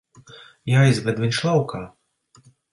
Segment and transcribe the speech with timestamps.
[0.71, 1.85] Jāizved viņš laukā.